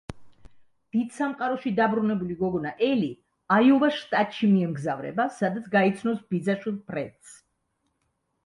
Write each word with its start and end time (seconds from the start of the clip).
დიდ 0.95 1.11
სამყაროში 1.17 1.73
დაბრუნებული 1.79 2.37
გოგონა 2.39 2.71
ელი 2.87 3.09
აიოვას 3.57 3.99
შტატში 4.05 4.49
მიემგზავრება, 4.55 5.29
სადაც 5.39 5.69
გაიცნობს 5.77 6.25
ბიძაშვილ 6.33 6.81
ფრედს. 6.91 7.37